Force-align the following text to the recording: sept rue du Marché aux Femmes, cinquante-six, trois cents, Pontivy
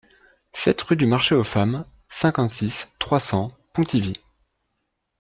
sept 0.51 0.81
rue 0.81 0.95
du 0.95 1.05
Marché 1.05 1.35
aux 1.35 1.43
Femmes, 1.43 1.85
cinquante-six, 2.09 2.89
trois 2.97 3.19
cents, 3.19 3.49
Pontivy 3.71 4.13